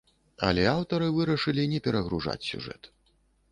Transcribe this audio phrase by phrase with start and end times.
[0.47, 2.93] Але аўтары вырашылі не перагружаць сюжэт.